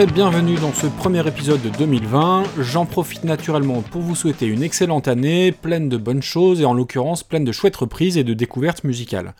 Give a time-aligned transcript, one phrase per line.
[0.00, 2.44] Et bienvenue dans ce premier épisode de 2020.
[2.60, 6.72] J'en profite naturellement pour vous souhaiter une excellente année, pleine de bonnes choses et en
[6.72, 9.34] l'occurrence pleine de chouettes reprises et de découvertes musicales.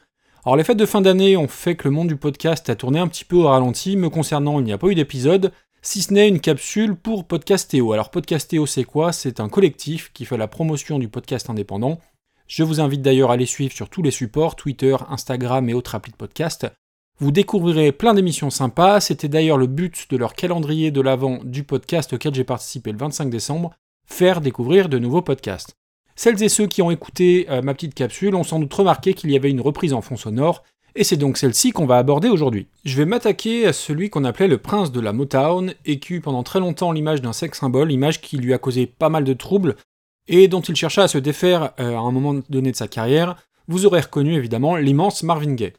[0.45, 2.99] Alors les fêtes de fin d'année ont fait que le monde du podcast a tourné
[2.99, 6.13] un petit peu au ralenti, me concernant il n'y a pas eu d'épisode, si ce
[6.13, 7.93] n'est une capsule pour Podcastéo.
[7.93, 9.13] Alors Podcastéo c'est quoi?
[9.13, 12.01] C'est un collectif qui fait la promotion du podcast indépendant.
[12.49, 15.95] Je vous invite d'ailleurs à les suivre sur tous les supports, Twitter, Instagram et autres
[15.95, 16.67] applis de podcast.
[17.21, 21.65] Vous découvrirez plein d'émissions sympas, c'était d'ailleurs le but de leur calendrier de l'avant du
[21.65, 23.73] podcast auquel j'ai participé le 25 décembre,
[24.07, 25.75] faire découvrir de nouveaux podcasts.
[26.15, 29.33] Celles et ceux qui ont écouté euh, ma petite capsule ont sans doute remarqué qu'il
[29.33, 30.63] y avait une reprise en fond sonore,
[30.95, 32.69] et c'est donc celle-ci qu'on va aborder aujourd'hui.
[32.85, 36.21] Je vais m'attaquer à celui qu'on appelait le prince de la Motown, et qui eut
[36.21, 39.33] pendant très longtemps l'image d'un sex symbole, image qui lui a causé pas mal de
[39.33, 39.75] troubles,
[40.29, 43.35] et dont il chercha à se défaire euh, à un moment donné de sa carrière,
[43.67, 45.73] vous aurez reconnu évidemment l'immense Marvin Gaye.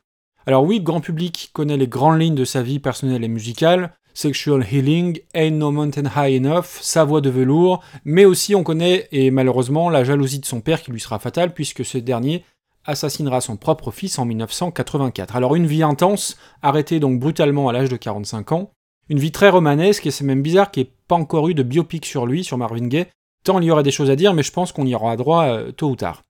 [0.46, 3.94] Alors oui, le grand public connaît les grandes lignes de sa vie personnelle et musicale,
[4.14, 9.08] Sexual Healing, Ain't No Mountain High Enough, sa voix de velours, mais aussi on connaît,
[9.12, 12.44] et malheureusement, la jalousie de son père qui lui sera fatale puisque ce dernier
[12.86, 15.36] assassinera son propre fils en 1984.
[15.36, 18.72] Alors une vie intense, arrêtée donc brutalement à l'âge de 45 ans,
[19.10, 21.64] une vie très romanesque, et c'est même bizarre qu'il n'y ait pas encore eu de
[21.64, 23.08] biopic sur lui, sur Marvin Gaye,
[23.44, 25.46] tant il y aurait des choses à dire, mais je pense qu'on y aura droit
[25.46, 26.24] euh, tôt ou tard.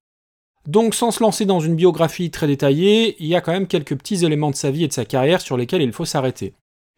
[0.67, 3.97] Donc sans se lancer dans une biographie très détaillée, il y a quand même quelques
[3.97, 6.53] petits éléments de sa vie et de sa carrière sur lesquels il faut s'arrêter.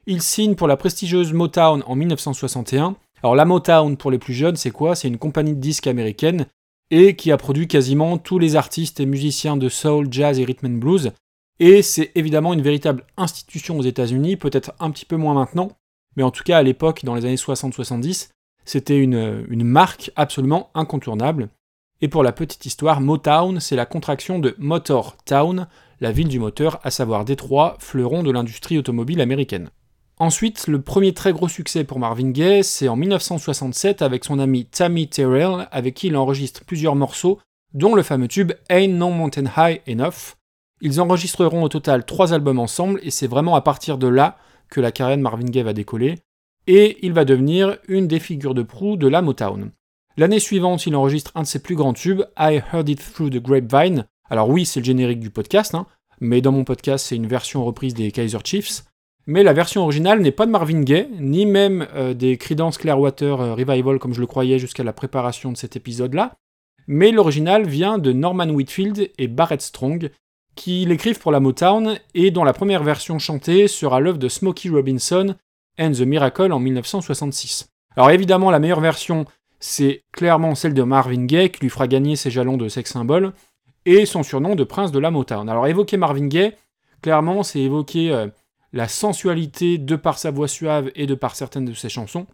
[0.07, 2.95] Il signe pour la prestigieuse Motown en 1961.
[3.21, 4.95] Alors la Motown pour les plus jeunes, c'est quoi?
[4.95, 6.47] C'est une compagnie de disques américaine
[6.89, 10.67] et qui a produit quasiment tous les artistes et musiciens de soul, jazz et rhythm
[10.67, 11.11] and blues.
[11.59, 15.71] Et c'est évidemment une véritable institution aux États-Unis, peut-être un petit peu moins maintenant,
[16.17, 18.29] mais en tout cas à l'époque, dans les années 60-70,
[18.65, 21.49] c'était une, une marque absolument incontournable.
[22.03, 25.67] Et pour la petite histoire, Motown, c'est la contraction de Motor Town,
[25.99, 29.69] la ville du moteur, à savoir Détroit, fleuron de l'industrie automobile américaine.
[30.17, 34.65] Ensuite, le premier très gros succès pour Marvin Gaye, c'est en 1967 avec son ami
[34.65, 37.39] Tammy Terrell, avec qui il enregistre plusieurs morceaux,
[37.75, 40.37] dont le fameux tube Ain't No Mountain High Enough.
[40.81, 44.37] Ils enregistreront au total trois albums ensemble, et c'est vraiment à partir de là
[44.69, 46.17] que la carrière de Marvin Gaye va décoller,
[46.65, 49.71] et il va devenir une des figures de proue de la Motown.
[50.17, 53.41] L'année suivante, il enregistre un de ses plus grands tubes, I Heard It Through the
[53.41, 54.05] Grapevine.
[54.29, 55.87] Alors oui, c'est le générique du podcast, hein,
[56.19, 58.83] mais dans mon podcast, c'est une version reprise des Kaiser Chiefs.
[59.27, 63.39] Mais la version originale n'est pas de Marvin Gaye, ni même euh, des Creedence Clearwater
[63.39, 66.35] euh, Revival comme je le croyais jusqu'à la préparation de cet épisode-là,
[66.87, 70.11] mais l'original vient de Norman Whitfield et Barrett Strong,
[70.55, 74.69] qui l'écrivent pour la Motown et dont la première version chantée sera l'œuvre de Smokey
[74.69, 75.35] Robinson
[75.79, 77.69] and the Miracle en 1966.
[77.95, 79.25] Alors évidemment, la meilleure version,
[79.61, 83.31] c'est clairement celle de Marvin Gaye qui lui fera gagner ses jalons de sex symbole
[83.85, 85.47] et son surnom de prince de la Motown.
[85.47, 86.53] Alors évoquer Marvin Gaye,
[87.01, 88.27] clairement, c'est évoquer euh,
[88.73, 92.25] la sensualité de par sa voix suave et de par certaines de ses chansons.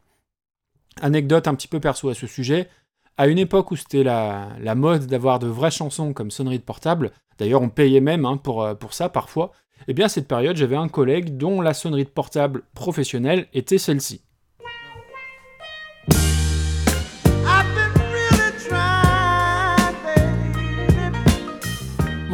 [1.02, 2.70] Anecdote un petit peu perso à ce sujet.
[3.18, 7.12] À une époque où c'était la, mode d'avoir de vraies chansons comme sonnerie de portable,
[7.40, 9.52] d'ailleurs on payait même hein, pour, euh, pour ça parfois,
[9.90, 14.22] eh bien cette période j'avais un collègue dont la sonnerie de portable professionnelle était celle-ci.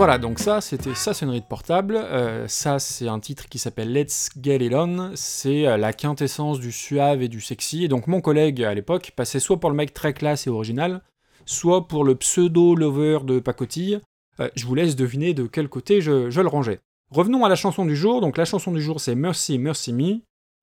[0.03, 1.95] Voilà, donc ça, c'était sa sonnerie de portable.
[1.95, 5.11] Euh, ça, c'est un titre qui s'appelle Let's Get It On.
[5.15, 7.85] C'est euh, la quintessence du suave et du sexy.
[7.85, 11.03] Et donc, mon collègue à l'époque passait soit pour le mec très classe et original,
[11.45, 14.01] soit pour le pseudo-lover de pacotille.
[14.41, 16.81] Euh, je vous laisse deviner de quel côté je, le rangeais.
[17.09, 18.19] Revenons à la chanson du jour.
[18.19, 20.15] Donc, la chanson du jour, c'est Mercy, Mercy Me,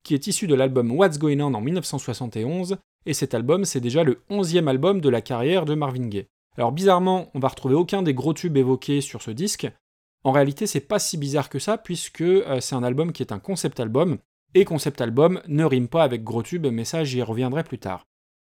[0.02, 2.76] qui est issue de l'album What's Going On en 1971.
[3.06, 6.26] Et cet album, c'est déjà le 11e album de la carrière de Marvin Gaye.
[6.60, 9.66] Alors bizarrement, on va retrouver aucun des gros tubes évoqués sur ce disque.
[10.24, 13.32] En réalité, c'est pas si bizarre que ça, puisque euh, c'est un album qui est
[13.32, 14.18] un concept album,
[14.52, 18.04] et concept album ne rime pas avec gros tubes, mais ça j'y reviendrai plus tard.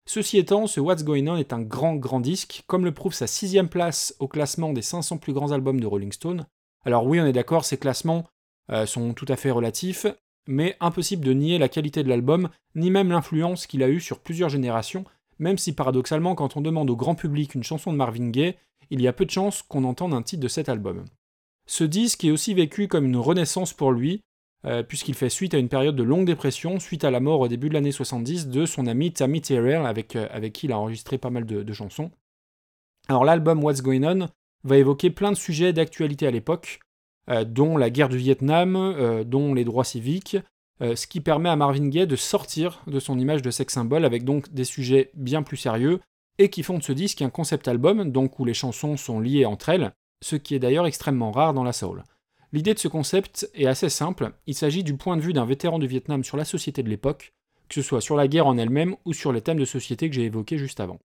[0.06, 3.28] Ceci étant, ce What's Going On est un grand grand disque, comme le prouve sa
[3.28, 6.46] sixième place au classement des 500 plus grands albums de Rolling Stone.
[6.86, 8.24] Alors oui, on est d'accord, ces classements
[8.72, 10.08] euh, sont tout à fait relatifs,
[10.48, 14.20] mais impossible de nier la qualité de l'album, ni même l'influence qu'il a eue sur
[14.20, 15.04] plusieurs générations,
[15.40, 18.56] même si paradoxalement, quand on demande au grand public une chanson de Marvin Gaye,
[18.90, 21.06] il y a peu de chances qu'on entende un titre de cet album.
[21.68, 24.22] Ce disque est aussi vécu comme une renaissance pour lui,
[24.66, 27.48] euh, puisqu'il fait suite à une période de longue dépression, suite à la mort au
[27.48, 30.80] début de l'année 70 de son ami Tammy Terrell, avec, euh, avec qui il a
[30.80, 32.10] enregistré pas mal de, chansons.
[33.08, 34.28] Alors l'album What's Going On
[34.64, 36.80] va évoquer plein de sujets d'actualité à l'époque,
[37.30, 40.38] euh, dont la guerre du Vietnam, dont les droits civiques,
[40.82, 44.06] euh, ce qui permet à Marvin Gaye de sortir de son image de sex symbole
[44.06, 46.00] avec donc des sujets bien plus sérieux
[46.38, 49.46] et qui font de ce disque un concept album, donc où les chansons sont liées
[49.46, 52.04] entre elles, ce qui est d'ailleurs extrêmement rare dans la soul.
[52.54, 55.80] L'idée de ce concept est assez simple, il s'agit du point de vue d'un vétéran
[55.80, 57.34] du Vietnam sur la société de l'époque,
[57.68, 60.16] que ce soit sur la guerre en elle-même ou sur les thèmes de société que
[60.16, 61.00] j'ai évoqués juste avant.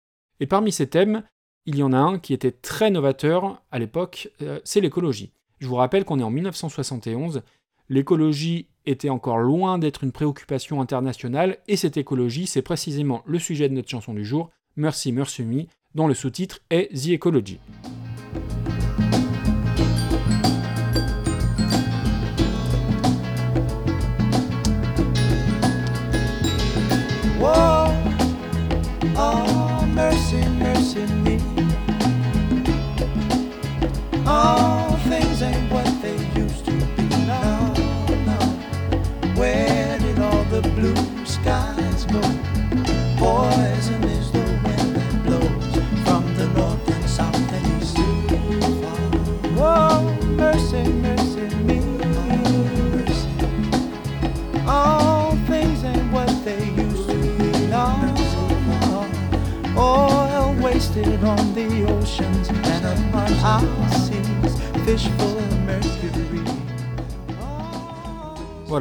[0.41, 1.23] Et parmi ces thèmes,
[1.67, 5.32] il y en a un qui était très novateur à l'époque, euh, c'est l'écologie.
[5.59, 7.43] Je vous rappelle qu'on est en 1971,
[7.88, 13.69] l'écologie était encore loin d'être une préoccupation internationale, et cette écologie, c'est précisément le sujet
[13.69, 17.58] de notre chanson du jour, Merci Me, dont le sous-titre est The Ecology.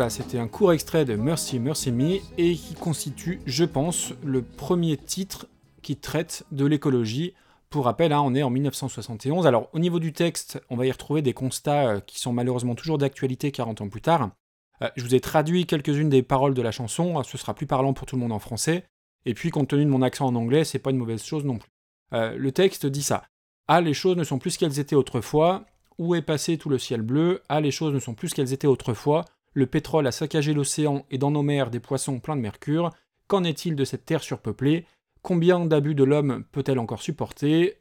[0.10, 4.96] C'était un court extrait de Mercy Mercy Me et qui constitue, je pense, le premier
[4.96, 5.48] titre
[5.82, 7.34] qui traite de l'écologie.
[7.70, 9.46] Pour rappel, hein, on est en 1971.
[9.48, 12.76] Alors, au niveau du texte, on va y retrouver des constats euh, qui sont malheureusement
[12.76, 14.30] toujours d'actualité 40 ans plus tard.
[14.82, 17.94] Euh, je vous ai traduit quelques-unes des paroles de la chanson, ce sera plus parlant
[17.94, 18.86] pour tout le monde en français.
[19.26, 21.58] Et puis, compte tenu de mon accent en anglais, c'est pas une mauvaise chose non
[21.58, 21.70] plus.
[22.14, 23.24] Euh, le texte dit ça.
[23.68, 25.66] Ah, les choses ne sont plus ce qu'elles étaient autrefois.
[25.98, 27.42] Où est passé tout le ciel bleu?
[27.50, 29.26] Ah, les choses ne sont plus ce qu'elles étaient autrefois.
[29.54, 32.92] Le pétrole a saccagé l'océan et dans nos mers des poissons pleins de mercure.
[33.28, 34.86] Qu'en est-il de cette terre surpeuplée?
[35.22, 37.78] Combien d'abus de l'homme peut-elle encore supporter?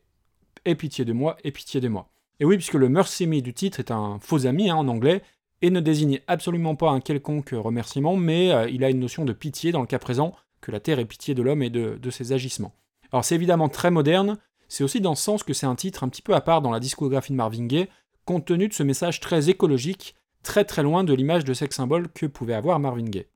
[0.65, 2.09] Aie pitié de moi, aie pitié de moi.
[2.41, 5.23] Et oui, puisque le mercy me du titre est un faux ami hein, en anglais,
[5.63, 9.33] et ne désigne absolument pas un quelconque remerciement, mais euh, il a une notion de
[9.33, 12.33] pitié dans le cas présent, que la terre ait pitié de l'homme et de, ses
[12.33, 12.75] agissements.
[13.13, 16.09] Alors c'est évidemment très moderne, c'est aussi dans ce sens que c'est un titre un
[16.09, 17.89] petit peu à part dans la discographie de Marvin Gaye,
[18.25, 22.08] compte tenu de ce message très écologique, très très loin de l'image de sex symbole
[22.08, 23.26] que pouvait avoir Marvin Gaye.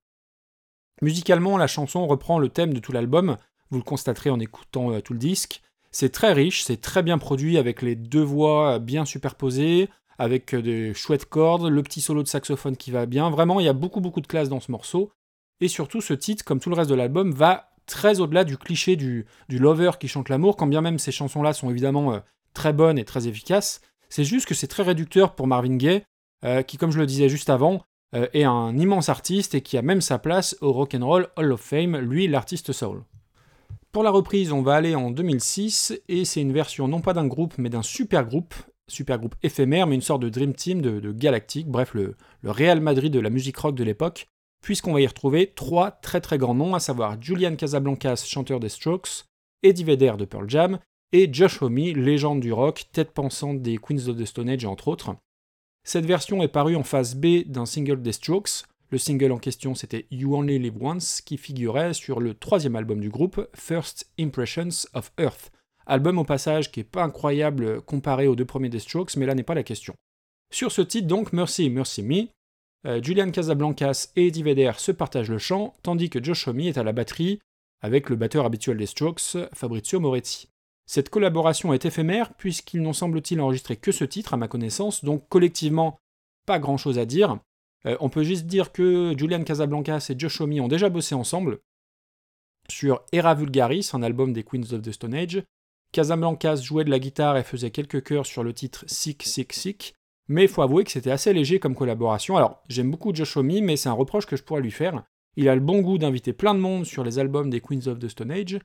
[1.02, 3.36] Musicalement, la chanson reprend le thème de tout l'album,
[3.70, 5.60] vous le constaterez en écoutant euh, tout le disque.
[5.90, 10.62] C'est très riche, c'est très bien produit avec les deux voix bien superposées, avec euh,
[10.62, 13.28] des chouettes cordes, le petit solo de saxophone qui va bien.
[13.28, 15.10] Vraiment, il y a beaucoup beaucoup de classe dans ce morceau.
[15.60, 18.94] Et surtout, ce titre, comme tout le reste de l'album, va très au-delà du cliché
[18.94, 22.20] du, lover qui chante l'amour, quand bien même ces chansons-là sont évidemment euh,
[22.54, 23.80] très bonnes et très efficaces.
[24.08, 26.04] C'est juste que c'est très réducteur pour Marvin Gaye,
[26.44, 27.82] euh, qui, comme je le disais juste avant,
[28.14, 31.60] euh, est un immense artiste et qui a même sa place au Rock'n'Roll Hall of
[31.60, 33.04] Fame, lui l'artiste soul.
[33.92, 37.26] Pour la reprise, on va aller en 2006 et c'est une version non pas d'un
[37.26, 38.54] groupe mais d'un super groupe,
[38.88, 42.81] super groupe éphémère mais une sorte de dream team de, galactique, bref le, le Real
[42.81, 44.26] Madrid de la musique rock de l'époque,
[44.62, 48.69] puisqu'on va y retrouver trois très très grands noms, à savoir Julian Casablancas, chanteur des
[48.69, 49.25] Strokes,
[49.62, 50.78] Eddie Vedder de Pearl Jam,
[51.12, 54.88] et Josh Homme, légende du rock, tête pensante des Queens of the Stone Age entre
[54.88, 55.16] autres.
[55.85, 58.65] Cette version est parue en phase B d'un single des Strokes.
[58.91, 63.01] Le single en question c'était You Only Live Once, qui figurait sur le troisième album
[63.01, 65.53] du groupe, First Impressions of Earth.
[65.87, 69.34] Album au passage qui est pas incroyable comparé aux deux premiers des Strokes, mais là
[69.34, 69.94] n'est pas la question.
[70.53, 72.29] Sur ce titre donc, Mercy Mercy Me,
[72.87, 76.79] euh, Julian Casablancas et Eddie Vedder se partagent le chant, tandis que Josh Homme est
[76.79, 77.41] à la batterie,
[77.82, 80.49] avec le batteur habituel des Strokes, Fabrizio Moretti.
[80.91, 85.23] Cette collaboration est éphémère, puisqu'ils n'ont semble-t-il enregistré que ce titre, à ma connaissance, donc
[85.29, 86.01] collectivement,
[86.47, 87.39] pas grand-chose à dire.
[87.87, 91.61] Euh, on peut juste dire que Julian Casablancas et Josh ont déjà bossé ensemble
[92.69, 95.44] sur Era Vulgaris, un album des Queens of the Stone Age.
[95.93, 99.94] Casablancas jouait de la guitare et faisait quelques chœurs sur le titre Sick Sick Sick,
[100.27, 102.37] mais il faut avouer que c'était assez léger comme collaboration.
[102.37, 105.05] Alors, j'aime beaucoup Josh Homme, mais c'est un reproche que je pourrais lui faire.
[105.37, 108.01] Il a le bon goût d'inviter plein de monde sur les albums des Queens of
[108.01, 108.59] the Stone Age,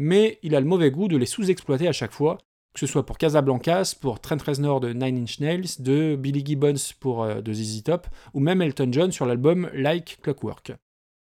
[0.00, 2.38] mais il a le mauvais goût de les sous-exploiter à chaque fois,
[2.72, 6.94] que ce soit pour Casablancas, pour Trent Reznor de Nine Inch Nails, de Billy Gibbons
[7.00, 10.72] pour euh, de ZZ Top, ou même Elton John sur l'album Like Clockwork.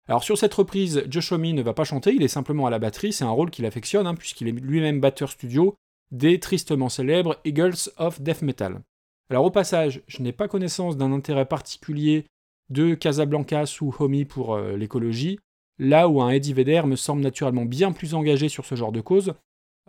[0.09, 2.79] Alors sur cette reprise, Josh Homme ne va pas chanter, il est simplement à la
[2.79, 5.75] batterie, c'est un rôle qu'il affectionne, hein, puisqu'il est lui-même batteur studio
[6.09, 8.81] des tristement célèbres Eagles of Death Metal.
[9.29, 12.25] Alors au passage, je n'ai pas connaissance d'un intérêt particulier
[12.71, 15.37] de Casablancas ou Homie pour euh, l'écologie,
[15.79, 19.01] là où un Eddie Vedder me semble naturellement bien plus engagé sur ce genre de
[19.01, 19.33] cause.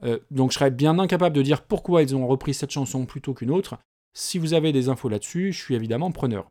[0.03, 3.35] Euh, donc je serais bien incapable de dire pourquoi ils ont repris cette chanson plutôt
[3.35, 3.79] qu'une autre.
[4.13, 6.49] Si vous avez des infos là-dessus, je suis évidemment preneur.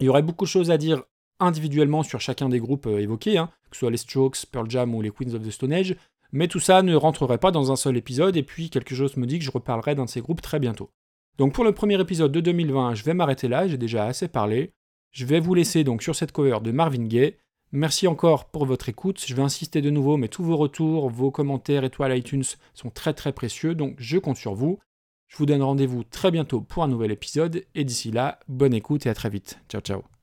[0.00, 1.02] Il y aurait beaucoup de choses à dire
[1.38, 4.94] individuellement sur chacun des groupes euh, évoqués, hein, que ce soit les Strokes, Pearl Jam
[4.94, 5.96] ou les Queens of the Stone Age,
[6.32, 9.26] mais tout ça ne rentrerait pas dans un seul épisode, et puis quelque chose me
[9.26, 10.90] dit que je reparlerai d'un de ces groupes très bientôt.
[11.38, 14.72] Donc pour le premier épisode de 2020, je vais m'arrêter là, j'ai déjà assez parlé.
[15.12, 17.36] Je vais vous laisser donc sur cette cover de Marvin Gaye.
[17.72, 19.22] Merci encore pour votre écoute.
[19.26, 22.44] Je vais insister de nouveau, mais tous vos retours, vos commentaires, étoiles iTunes
[22.74, 24.78] sont très très précieux, donc je compte sur vous.
[25.28, 29.06] Je vous donne rendez-vous très bientôt pour un nouvel épisode, et d'ici là, bonne écoute
[29.06, 29.58] et à très vite.
[29.68, 30.15] Ciao ciao.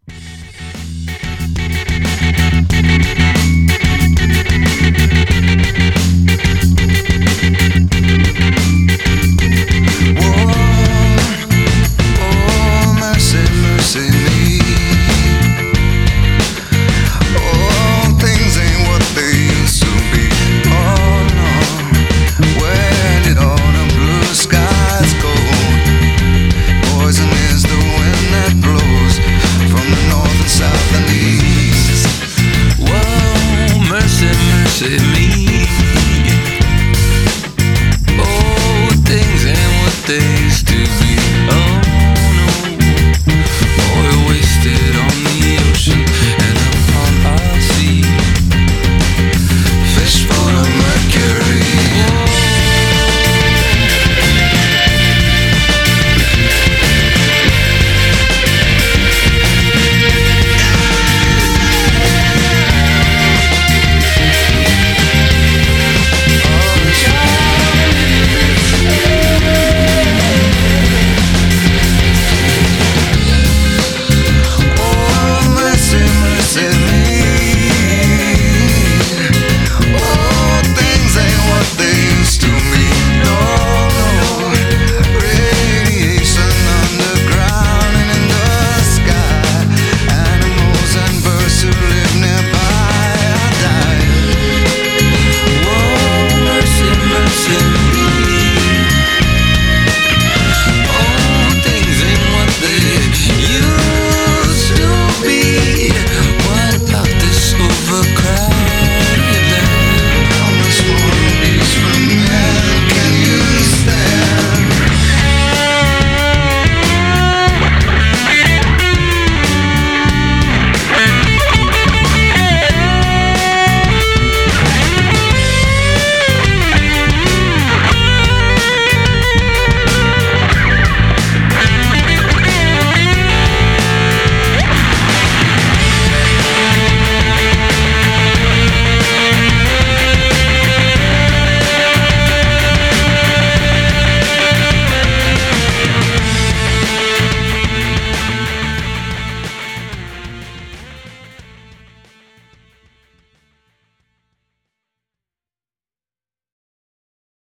[35.11, 35.32] me.